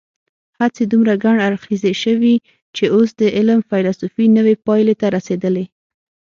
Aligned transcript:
هڅې 0.59 0.83
دومره 0.91 1.13
ګڼ 1.23 1.37
اړخیزې 1.47 1.93
شوي 2.03 2.35
چې 2.75 2.83
اوس 2.95 3.09
د 3.21 3.21
علم 3.37 3.59
فېلسوفي 3.69 4.25
نوې 4.37 4.55
پایلې 4.65 4.95
ته 5.01 5.07
رسېدلې. 5.15 5.65